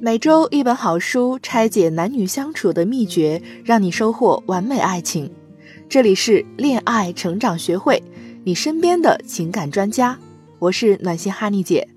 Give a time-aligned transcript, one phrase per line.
[0.00, 5.30] 每周一本好书，拆解男女相处的秘诀，让你收获完美爱情。
[5.88, 8.02] 这里是恋爱成长学会，
[8.44, 10.18] 你身边的情感专家。
[10.58, 11.88] 我是暖心哈尼姐。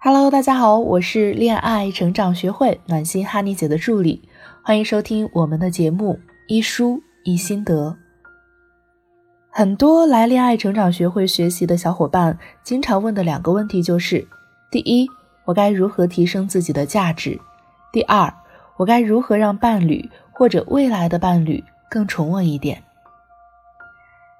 [0.00, 4.28] Hello，大家好，我是恋爱成长学会暖心哈尼姐的助理，
[4.62, 6.18] 欢迎收听我们的节目
[6.48, 7.96] 一书一心得。
[9.58, 14.28] 很多来恋爱成长学会学习的小伙伴，经常问的两个问题就是：
[14.70, 15.08] 第一，
[15.46, 17.40] 我该如何提升自己的价值？
[17.90, 18.30] 第二，
[18.76, 22.82] 我该如何让伴侣或者未来的伴侣更宠我一点？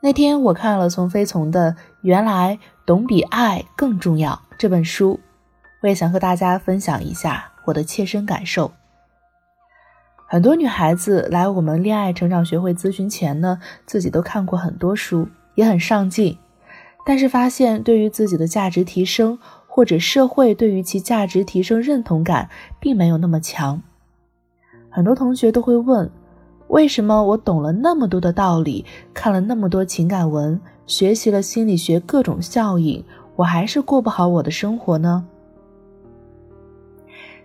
[0.00, 1.72] 那天我看了从飞从的
[2.02, 5.18] 《原来懂比爱更重要》这本书，
[5.80, 8.70] 我也想和大家分享一下我的切身感受。
[10.30, 16.36] 很多女孩子来我们恋爱成长学会咨询前呢，自己都看过很多书，也很上进，
[17.06, 23.82] 但是发现对于自己的价值提升，或者社会对于其价值提升认同感，并没有那么强。
[24.90, 26.10] 很多同学都会问，
[26.66, 33.02] 为什么我懂了那么多的道理，看了那么多情感文，学习了心理学各种效应，
[33.34, 35.24] 我还是过不好我的生活呢？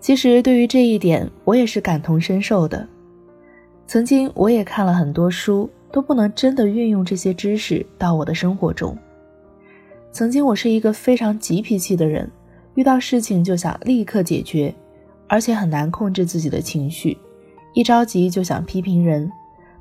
[0.00, 2.88] 其实对于这一点，我也是感同身受的。
[3.86, 8.96] 曾经我也看了很多书，都不能真的运用这些知识到我的生活中。
[10.10, 12.30] 曾经我是一个非常急脾气的人，
[12.74, 14.74] 遇到事情就想立刻解决，
[15.28, 17.18] 而且很难控制自己的情绪，
[17.74, 19.30] 一着急就想批评人，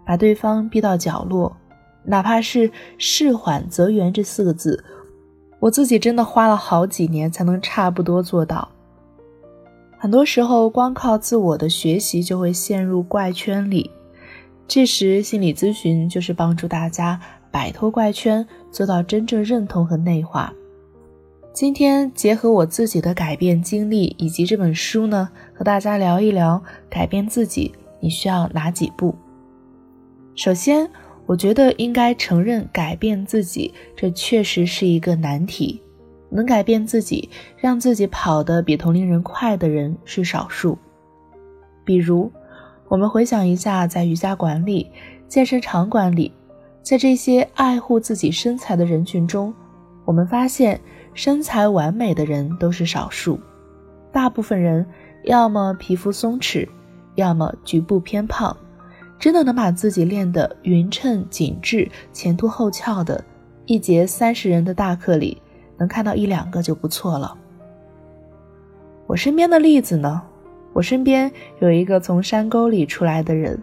[0.06, 1.56] 把对方逼到角落。
[2.04, 4.84] 哪怕是“事缓则圆”这四个字，
[5.60, 8.70] 我自己真的花了好几年才能差不多做到。
[10.02, 13.92] 很多时候，光靠自我的学习就会陷入怪圈里。
[14.66, 17.20] 这时，心理咨询就是帮助大家
[17.52, 20.54] 摆脱怪圈，做到真正认同和内化。
[21.52, 29.14] 今天结合我自己的改变经历以及这本书呢，和大家聊一聊改变自己，你需要哪几步？
[30.34, 30.90] 首先，
[31.26, 35.82] 我觉得应该承认改变自己，这确实是一个难题。
[36.30, 40.78] 能改变自己，让自己跑得比同龄人快的人是少数。
[41.84, 42.32] 比如，
[42.88, 44.90] 我们回想一下，在瑜伽馆里、
[45.28, 46.32] 健身场馆里，
[46.82, 49.54] 在这些爱护自己身材的人群中，
[50.06, 50.80] 我们发现
[51.14, 53.40] 身材完美的人都是少数。
[54.12, 54.86] 大部分人
[55.24, 56.68] 要么皮肤松弛，
[57.16, 58.56] 要么局部偏胖。
[59.20, 63.22] 真的能把自己练得匀称紧致、前凸后翘的，
[63.66, 65.42] 一节三十人的大课里。
[65.80, 67.36] 能看到一两个就不错了。
[69.08, 70.22] 我身边的例子呢？
[70.72, 71.32] 我身边
[71.62, 73.60] 有一个从山沟里出来的人，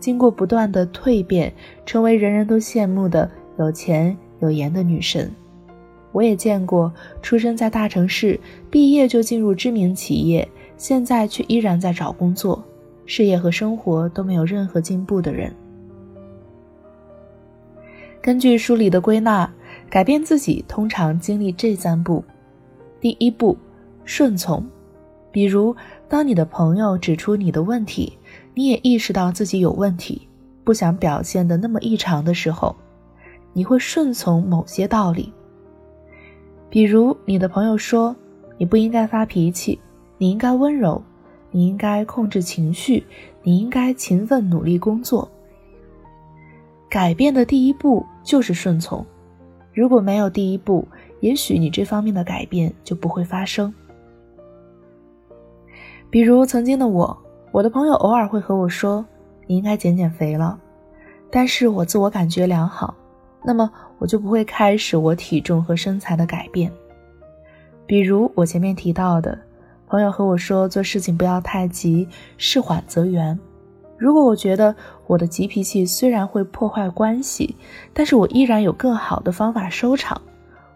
[0.00, 1.52] 经过不断的蜕变，
[1.86, 5.30] 成为人人都羡慕的有钱有颜的女神。
[6.10, 6.92] 我也见过
[7.22, 8.40] 出生在大城市，
[8.70, 10.46] 毕业就进入知名企业，
[10.76, 12.64] 现在却依然在找工作，
[13.06, 15.54] 事业和生活都没有任何进步的人。
[18.20, 19.48] 根据书里的归纳。
[19.90, 22.22] 改变自己通常经历这三步：
[23.00, 23.56] 第一步，
[24.04, 24.64] 顺从。
[25.30, 25.74] 比如，
[26.08, 28.18] 当你的朋友指出你的问题，
[28.54, 30.26] 你也意识到自己有问题，
[30.64, 32.74] 不想表现的那么异常的时候，
[33.52, 35.32] 你会顺从某些道理。
[36.68, 38.14] 比如，你的朋友说
[38.56, 39.78] 你不应该发脾气，
[40.18, 41.02] 你应该温柔，
[41.50, 43.06] 你应该控制情绪，
[43.42, 45.30] 你应该勤奋努力工作。
[46.90, 49.04] 改变的第一步就是顺从。
[49.78, 50.84] 如果没有第一步，
[51.20, 53.72] 也许你这方面的改变就不会发生。
[56.10, 57.16] 比如曾经的我，
[57.52, 59.06] 我的朋友偶尔会和我说
[59.46, 60.58] ：“你应该减减肥了。”
[61.30, 62.92] 但是我自我感觉良好，
[63.44, 66.72] 那么我就不会开始我体重和身材的改变。
[67.86, 69.38] 比如我前面提到的，
[69.86, 73.38] 朋友和我说做事情不要太急，事缓则圆。
[73.98, 74.76] 如果我觉得
[75.08, 77.56] 我的急脾气虽然会破坏关系，
[77.92, 80.22] 但是我依然有更好的方法收场，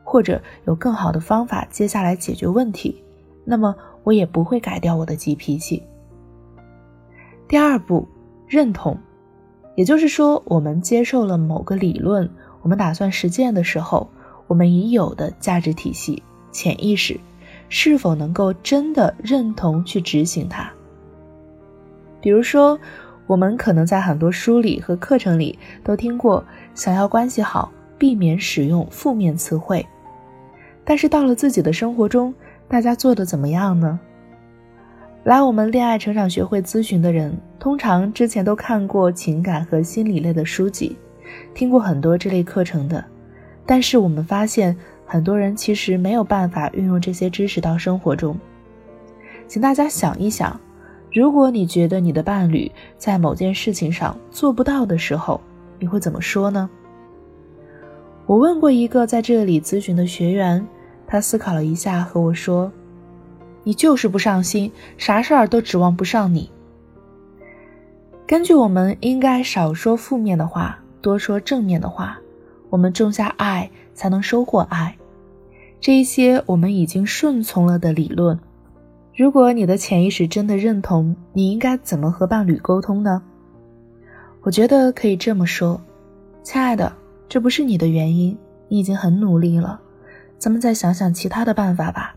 [0.02, 3.00] 或者有更好的方法接下来解决问题，
[3.44, 5.80] 那么我也不会改掉我的急脾气。
[7.46, 8.08] 第二步，
[8.48, 8.98] 认同，
[9.76, 12.28] 也就是说，我们接受了某个理论，
[12.60, 14.10] 我们打算实践的时候，
[14.48, 16.20] 我们已有的价值体系、
[16.50, 17.20] 潜意识，
[17.68, 20.68] 是否能够真的认同去执行它？
[22.20, 22.76] 比如说。
[23.26, 29.84] 我们可能在很多书里和课程里都听过，想要关系好，避免使用负面词汇。
[30.84, 32.34] 但是到了自己的生活中，
[32.68, 33.98] 大家做的怎么样呢？
[35.24, 40.96] 来我们恋爱成长学会咨询的人，通常之前都看过情感和心理类的书籍，
[41.54, 43.04] 听过很多这类课程的，
[43.64, 44.76] 但是我们发现，
[45.06, 48.36] 很多人其实没有办法运用这些知识到生活中。
[49.46, 50.58] 请大家想一想，
[51.12, 55.40] 如果你觉得你的伴侣在某件事情上做不到的时候，
[55.78, 56.68] 你会怎么说呢？
[58.24, 60.66] 我问过一个在这里咨询的学员，
[61.06, 62.72] 他思考了一下，和我说
[63.62, 66.50] ：“你就是不上心，啥事儿都指望不上你。”
[68.26, 72.18] 根据我们应该少说负面的话，多说正面的话。
[72.70, 74.96] 我们种下爱，才能收获爱。
[75.78, 78.38] 这一些我们已经顺从了的理论，
[79.14, 83.22] 如果你的潜意识真的认同，你应该怎么和伴侣沟通呢？
[84.40, 85.78] 我觉得可以这么说
[86.42, 86.90] ：“亲爱的，
[87.28, 88.36] 这不是你的原因，
[88.68, 89.78] 你已经很努力了，
[90.38, 92.16] 咱们再想想其他的办法吧。”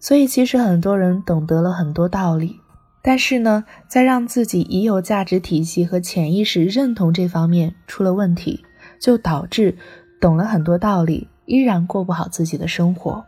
[0.00, 2.58] 所以，其实很多人懂得了很多道理。
[3.02, 8.64] 但是呢，在让自己已有价值体系和潜意识认同这方面出了问题，
[8.98, 9.76] 就导致
[10.20, 13.24] 懂了很多道理，依然过不好自己的生活。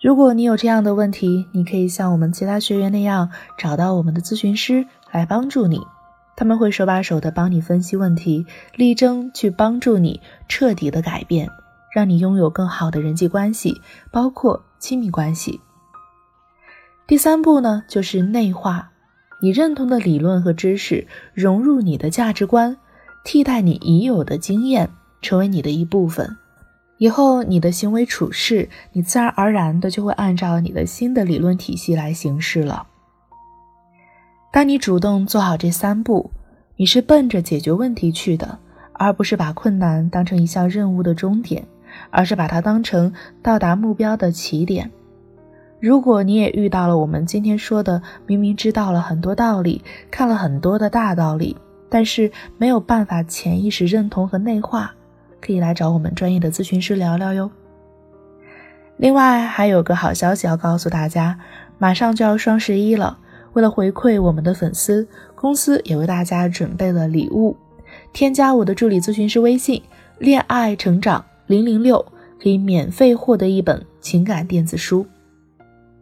[0.00, 5.80] 如果你有这样的问题，你可以像我们其他学员那样找到我们的咨询师来帮助你，
[6.36, 8.46] 他们会手把手的帮你分析问题，
[8.76, 11.48] 力争去帮助你彻底的改变，
[11.92, 13.80] 让你拥有更好的人际关系，
[14.12, 15.60] 包括亲密关系。
[17.08, 18.90] 第三步呢，就是内化，
[19.42, 22.76] 你认同的理论和知识融入你的价值观，
[23.24, 24.90] 替代你已有的经验，
[25.20, 26.36] 成为你的一部分。
[26.98, 32.86] 以后你的行为处事，你自然而然的就会按照你的新的理论体系来行事了。
[34.52, 36.30] 当你主动做好这三步，
[36.76, 38.58] 你是奔着解决问题去的，
[38.92, 41.64] 而不是把困难当成一项任务的终点，
[42.10, 43.12] 而是把它当成
[43.42, 44.90] 到达目标的起点。
[45.80, 51.56] 如果你也遇到了我们今天说的，明明知道了很多道理，看了很多的大道理，
[51.88, 54.92] 但是没有办法潜意识认同和内化，
[55.40, 57.50] 可以来找我们专业的咨询师聊聊哟。
[58.96, 61.38] 另外还有个好消息要告诉大家，
[61.78, 63.18] 马上就要双十一了，
[63.52, 67.56] 为了回馈我们的粉丝，公司也为大家准备了礼物。
[68.12, 69.82] 添加我的助理咨询师微信
[70.18, 72.04] “恋爱成长零零六”，
[72.42, 75.06] 可以免费获得一本情感电子书。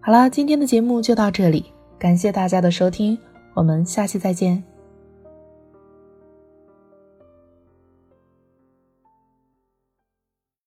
[0.00, 1.66] 好了，今天的节目就到这里，
[1.98, 3.18] 感谢大家的收听，
[3.54, 4.75] 我们下期再见。